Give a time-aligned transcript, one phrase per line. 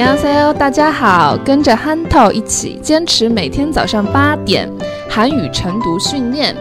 [0.00, 4.68] 안녕하세요，大家好，跟着憨透一起坚持每天早上八点
[5.08, 6.56] 韩语晨读训练。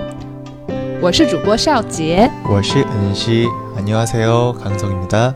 [1.01, 5.33] 我是主播邵杰，我是恩熙，안녕하세요강성입니다。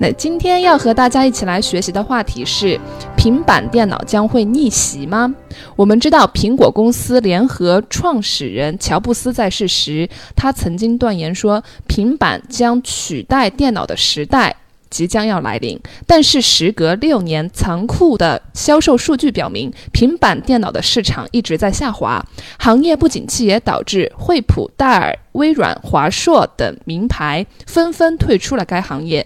[0.00, 2.78] 那今天要和大家一起来学习的话题是：
[3.16, 5.34] 平板电脑将会逆袭吗？
[5.74, 14.54] 我们知道，苹果公司联合创始人乔布斯在世时，他曾经断言说，平板将取代电脑的时代。
[14.93, 22.23] 即将要来临，但是时隔六年，残酷的销售数据表明，平板电脑的市场一直在下滑，
[22.59, 29.25] 行业不景气也导致惠普、戴尔、微软、华硕等名牌纷纷退出了该行业。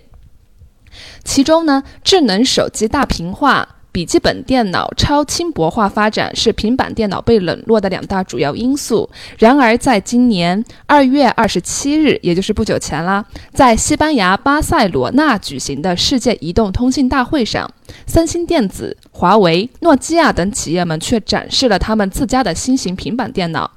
[1.26, 3.77] 其中呢，智能手机大屏化。
[3.92, 9.10] 笔记本电脑超轻薄化发展是平板电脑被冷落的两大主要因素。
[9.40, 17.68] 然而，在今年二月二十七日，也就是不久前啦，在西班牙巴塞罗那举行的世界移动通信大会上，
[18.06, 23.72] 三星电子、华为、诺基亚等企业们却展示了他们自家的新型平板电脑。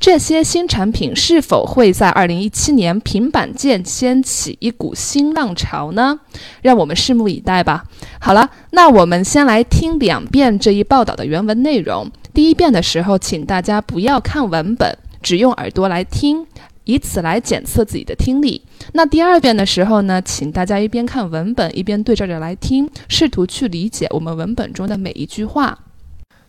[0.00, 6.20] 这些新产品是否会在二零一七年平板界掀起一股新浪潮呢？
[6.62, 7.84] 让我们拭目以待吧。
[8.18, 12.10] 好了，那我们先来听两遍这一报道的原文内容。
[12.32, 16.46] 第一遍的时候，请大家不要看文本，只用耳朵来听，
[16.84, 18.62] 以此来检测自己的听力。
[18.92, 25.78] 那第二遍的时候呢，请大家一边看文本，一边对照着来听，试图去理解我们文本中的每一句话。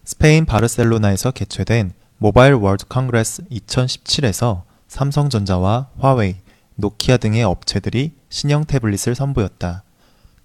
[0.05, 6.36] 스페인바르셀로나에서개최된 모바일 월드 컨그레스 2017에서 삼성전자와 화웨이,
[6.76, 9.82] 노키아 등의 업체들이 신형 태블릿을 선보였다.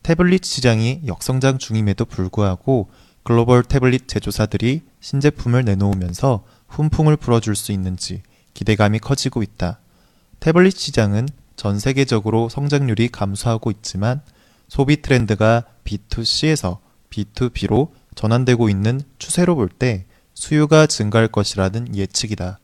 [0.01, 2.89] 태블릿 시장이 역성장 중임에도 불구하고
[3.23, 8.23] 글로벌 태블릿 제조사들이 신제품을 내놓으면서 훈풍을 불어줄 수 있는지
[8.55, 9.79] 기대감이 커지고 있다.
[10.39, 14.21] 태블릿 시장은 전 세계적으로 성장률이 감소하고 있지만
[14.67, 16.79] 소비 트렌드가 B2C에서
[17.11, 20.05] B2B로 전환되고 있는 추세로 볼때
[20.38, 22.58] 수요가 증가할 것이라는 예측이다.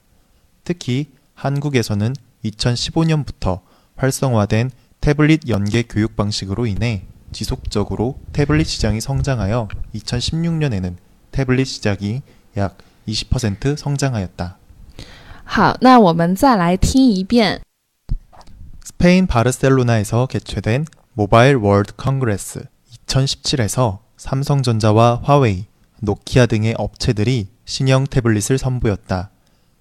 [0.64, 2.14] 특히 한국에서는
[2.44, 3.60] 2015년부터
[3.96, 4.70] 활성화된
[5.00, 10.96] 태블릿 연계 교육 방식으로 인해 지속적으로 태블릿 시장이 성장하여 2016년에는
[11.30, 12.22] 태블릿 시장이
[12.56, 14.56] 약 20% 성장하였다.
[15.44, 17.60] 好，那我们再来听一遍。
[18.84, 22.64] 스페인 바르셀로나에서 개최된 모바일 월드 컨그레스
[23.06, 25.66] 2017에서 삼성전자와 화웨이,
[26.01, 29.31] 노키아 등의 업체들이 신형 태블릿을 선보였다.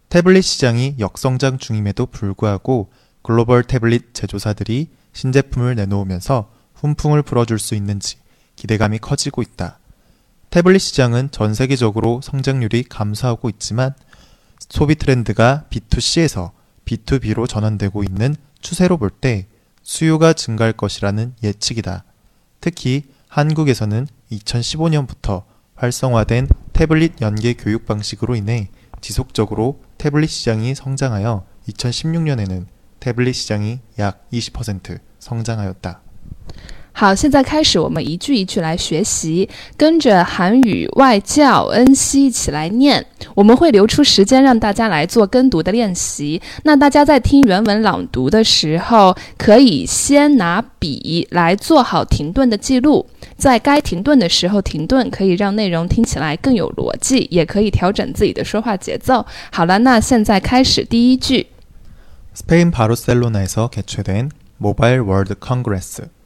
[0.09, 2.91] 태블릿 시장이 역성장 중임에도 불구하고
[3.23, 8.17] 글로벌 태블릿 제조사들이 신제품을 내놓으면서 훈풍을 불어줄 수 있는지
[8.57, 9.79] 기대감이 커지고 있다.
[10.51, 13.95] 태블릿 시장은 전 세계적으로 성장률이 감소하고 있지만
[14.69, 16.53] 소비 트렌드가 B2C에서
[16.85, 19.47] B2B로 전환되고 있는 추세로 볼 때
[19.83, 22.05] 수요가 증가할 것이라는 예측이다.
[22.61, 25.45] 특히 한국에서는 2015년부터
[25.77, 28.71] 활성화된 태블릿 연계 교육 방식으로 인해
[29.01, 32.67] 지속적으로 태블릿 시장이 성장하여 2016년에는
[33.01, 36.01] 태블릿 시장이 약 20% 성장하였다.
[36.94, 43.06] 好，现在开始，我们一句一句来学习，跟着韩语外教恩熙一起来念。
[43.36, 46.42] 我们会留出时间让大家来做跟读的练习。
[46.64, 53.06] 那大家在听原文朗读的时候，可以先拿笔来做好停顿的记录，
[53.38, 59.26] 在该停顿的时候停顿，可以让内容听起来更有逻辑，也可以调整自己的说话节奏。
[59.54, 61.48] 好了，那现在开始第一句。
[62.34, 66.10] 스페인 바르셀로나에서 개최된 모바일 월드 컨그레스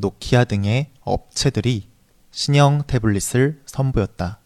[0.00, 1.88] 노키아 등의 업체들이
[2.30, 4.40] 신형 태블릿을 선보였다.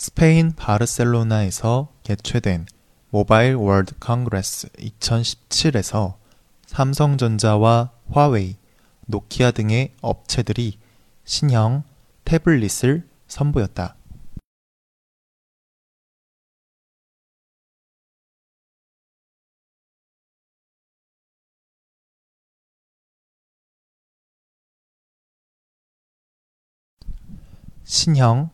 [0.00, 2.64] 스페인 바르셀로나에서 개최된
[3.10, 6.14] 모바일 월드 컨그레스 2017에서
[6.64, 8.56] 삼성전자와 화웨이,
[9.10, 10.78] 노키아 등의 업체들이
[11.24, 11.84] 신형
[12.24, 13.96] 태블릿을 선보였다.
[27.84, 28.50] 신형,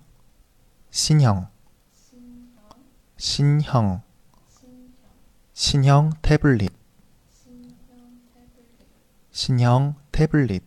[0.91, 1.51] 신형,
[3.19, 4.03] 신형,
[5.53, 6.73] 신형 태블릿,
[9.31, 10.63] 신형 태블릿,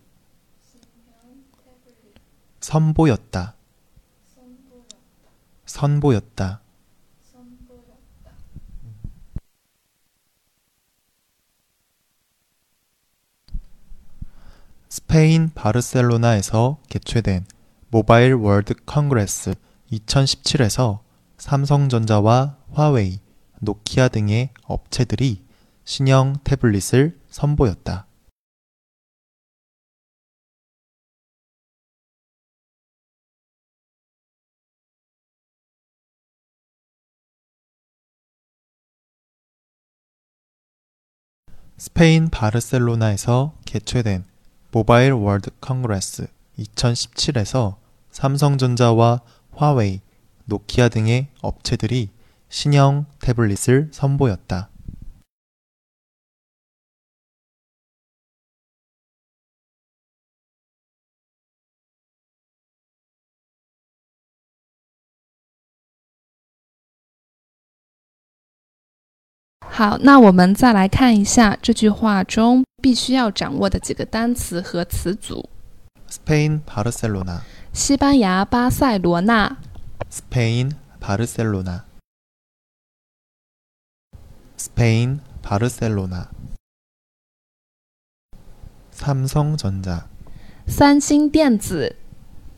[2.59, 3.55] 선보였다,
[5.65, 6.61] 선보였다,
[14.87, 17.47] 스페인 바르셀로나에서 개최된
[17.87, 19.55] 모바일 월드 컨그레스
[19.91, 20.99] 2017에서
[21.39, 23.17] 삼성전자와 화웨이,
[23.61, 25.43] 노키아 등의 업체들이
[25.85, 28.08] 신형 태블릿을 선보였다.
[41.81, 44.25] 스페인 바르셀로나에서 개최된
[44.71, 46.27] 모바일 월드 컨그레스
[46.59, 47.77] 2017에서
[48.11, 49.21] 삼성전자와
[49.55, 50.01] 화웨이,
[50.43, 52.09] 노키아 등의 업체들이
[52.49, 54.67] 신형 태블릿을 선보였다.
[69.78, 75.48] “好，那我们再来看一下这句话中必须要掌握的几个单词和词组。
[76.08, 77.40] 스페인 바르셀로나,
[77.72, 79.56] 西班牙巴塞罗那，
[80.08, 81.84] 스페인 바르셀로나,
[84.56, 86.28] 스페인 바르셀로나,
[88.92, 90.06] 삼성전자,
[90.68, 91.96] 三星电子，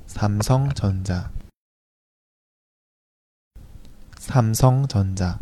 [0.06, 1.30] 삼성전자,
[4.18, 5.38] 삼성전자,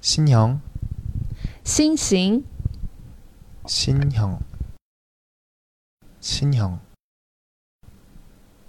[0.00, 0.60] 신형,
[1.64, 2.44] 新型，
[3.66, 4.40] 신형,
[6.20, 6.80] 신형,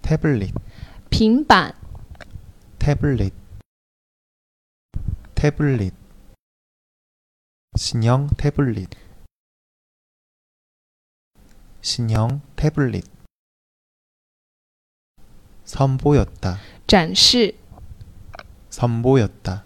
[0.02, 0.54] 태블릿,
[1.10, 1.76] 平板，
[2.80, 3.34] 태블릿,
[5.36, 5.94] 태블릿,
[7.76, 8.90] 신형 태블릿,
[11.82, 13.06] 신형 태블릿,
[15.66, 16.58] 선보였다,
[16.88, 17.56] 展示，
[18.70, 19.66] 선보였다,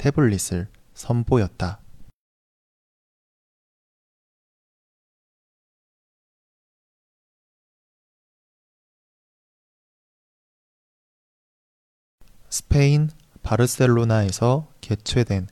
[0.00, 1.78] 태블릿을 선보였다.
[12.48, 13.10] 스페인
[13.42, 15.48] 바르셀로나에서 개최된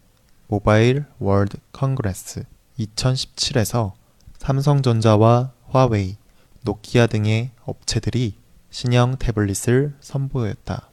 [0.47, 2.45] 모바일 월드 컨그레스
[2.79, 3.93] 2017에서
[4.39, 6.17] 삼성전자와 화웨이,
[6.63, 8.39] 노키아 등의 업체들이
[8.71, 10.91] 신형 태블릿을 선보였다.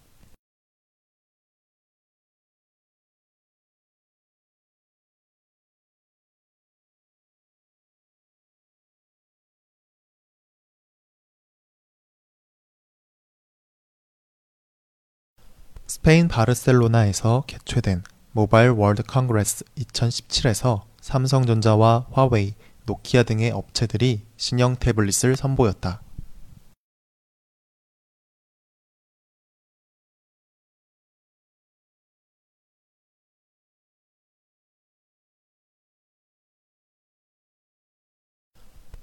[15.95, 22.53] 스페인 바르셀로나에서 개최된 모바일 월드 컨그레스 2017에서 삼성전자와 화웨이,
[22.85, 26.01] 노키아 등의 업체들이 신형 태블릿을 선보였다.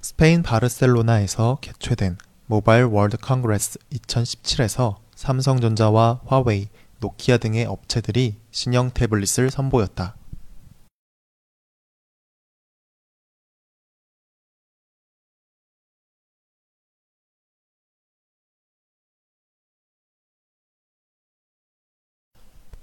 [0.03, 6.69] 스페인 바르셀로나에서 개최된 모바일 월드 컨그레스 2017에서 삼성전자와 화웨이,
[7.03, 10.15] 노키아 등의 업체들이 신형 태블릿을 선보였다.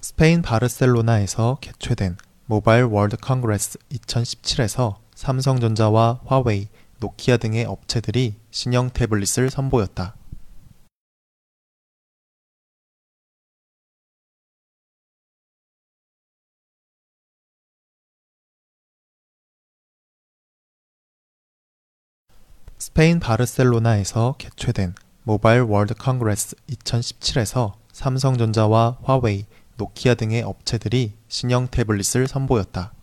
[0.02, 6.68] 스페인 바르셀로나에서 개최된 모바일 월드 컨그레스 2017에서 삼성전자와 화웨이,
[7.00, 10.19] 노키아 등의 업체들이 신형 태블릿을 선보였다.
[22.82, 32.94] 스페인 바르셀로나에서 개최된 모바일 월드 컨그레스 2017에서 삼성전자와 화웨이, 노키아 등의 업체들이 신형 태블릿을 선보였다.